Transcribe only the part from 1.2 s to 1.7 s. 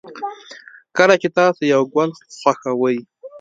چې تاسو